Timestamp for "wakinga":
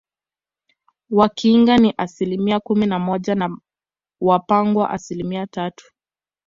1.09-1.77